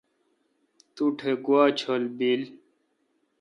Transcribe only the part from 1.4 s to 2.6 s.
گوا چل بیل